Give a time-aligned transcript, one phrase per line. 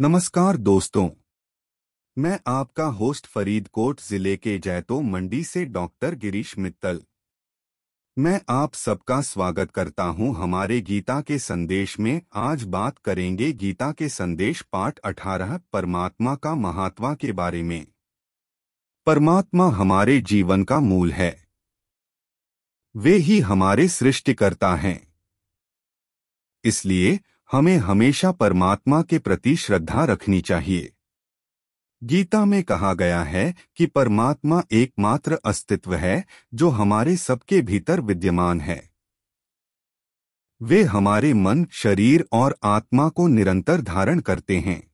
[0.00, 1.10] नमस्कार दोस्तों।
[2.18, 7.02] मैं आपका होस्ट फरीदकोट ज़िले के जैतो मंडी से डॉक्टर गिरीश मित्तल।
[8.18, 13.92] मैं आप सबका स्वागत करता हूँ हमारे गीता के संदेश में। आज बात करेंगे गीता
[13.92, 17.86] के संदेश पाठ 18 परमात्मा का महात्मा के बारे में।
[19.06, 21.48] परमात्मा हमारे जीवन का मूल है।
[22.96, 25.14] वे ही हमारे सृष्टिकर्ता हैं।
[26.64, 27.20] इसलिए
[27.52, 30.92] हमें हमेशा परमात्मा के प्रति श्रद्धा रखनी चाहिए।
[32.04, 38.60] गीता में कहा गया है कि परमात्मा एकमात्र अस्तित्व है, जो हमारे सबके भीतर विद्यमान
[38.60, 38.90] है।
[40.62, 44.90] वे हमारे मन, शरीर और आत्मा को निरंतर धारण करते हैं।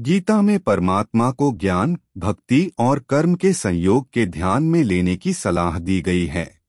[0.00, 5.32] गीता में परमात्मा को ज्ञान, भक्ति और कर्म के संयोग के ध्यान में लेने की
[5.32, 6.61] सलाह दी गई है।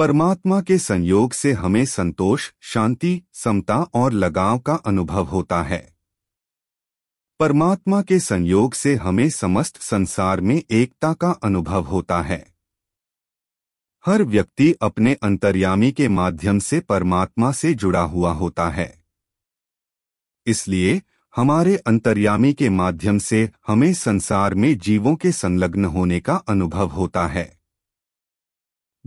[0.00, 5.94] परमात्मा के संयोग से हमें संतोष, शांति, समता और लगाव का अनुभव होता है।
[7.40, 12.54] परमात्मा के संयोग से हमें समस्त संसार में एकता का अनुभव होता है।
[14.06, 19.04] हर व्यक्ति अपने अंतर्यामी के माध्यम से परमात्मा से जुड़ा हुआ होता है।
[20.46, 21.02] इसलिए,
[21.36, 27.26] हमारे अंतर्यामी के माध्यम से हमें संसार में जीवों के संलग्न होने का अनुभव होता
[27.26, 27.59] है।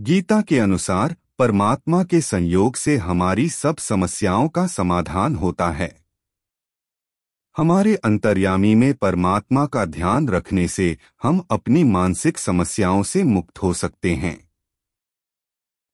[0.00, 6.04] गीता के अनुसार, परमात्मा के संयोग से हमारी सब समस्याओं का समाधान होता है।
[7.56, 13.74] हमारे अंतर्यामी में परमात्मा का ध्यान रखने से हम अपनी मानसिक समस्याओं से मुक्त हो
[13.74, 14.50] सकते हैं।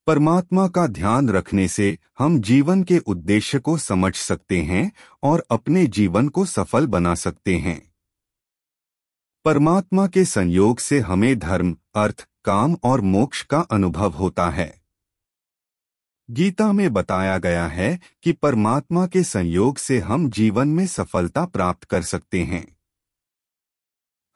[0.07, 4.93] परमात्मा का ध्यान रखने से हम जीवन के उद्देश्य को समझ सकते हैं
[5.23, 7.93] और अपने जीवन को सफल बना सकते हैं।
[9.45, 14.81] परमात्मा के संयोग से हमें धर्म, अर्थ काम और मोक्ष का अनुभव होता है।
[16.31, 21.85] गीता में बताया गया है कि परमात्मा के संयोग से हम जीवन में सफलता प्राप्त
[21.85, 22.77] कर सकते हैं।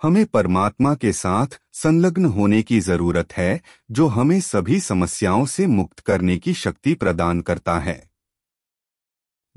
[0.02, 3.60] हमें परमात्मा के साथ संलग्न होने की ज़रूरत है,
[3.90, 8.10] जो हमें सभी समस्याओं से मुक्त करने की शक्ति प्रदान करता है।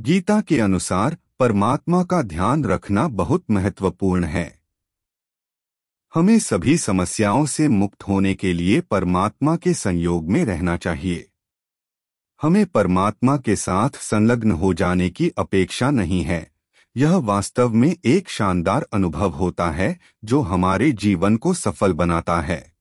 [0.02, 4.57] गीता के अनुसार परमात्मा का ध्यान रखना बहुत महत्वपूर्ण है।
[6.14, 11.30] हमें सभी समस्याओं से मुक्त होने के लिए परमात्मा के संयोग में रहना चाहिए।
[12.42, 16.52] हमें परमात्मा के साथ संलग्न हो जाने की अपेक्षा नहीं है।
[16.98, 22.74] यह वास्तव में एक शानदार अनुभव होता है, जो हमारे जीवन को सफल बनाता है।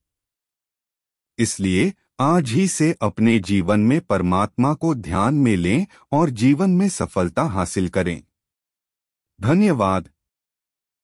[1.37, 6.89] इसलिए, आज ही से अपने जीवन में परमात्मा को ध्यान में लें और जीवन में
[6.89, 8.23] सफलता हासिल करें।
[9.41, 10.09] धन्यवाद।